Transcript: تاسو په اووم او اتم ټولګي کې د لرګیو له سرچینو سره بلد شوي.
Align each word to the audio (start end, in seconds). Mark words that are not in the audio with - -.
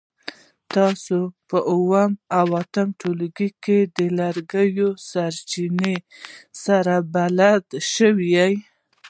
تاسو 0.75 1.17
په 1.49 1.57
اووم 1.71 2.11
او 2.39 2.47
اتم 2.61 2.87
ټولګي 2.99 3.49
کې 3.63 3.79
د 3.97 3.99
لرګیو 4.19 4.89
له 4.95 5.01
سرچینو 5.09 5.93
سره 6.63 6.93
بلد 7.13 7.65
شوي. 7.93 8.49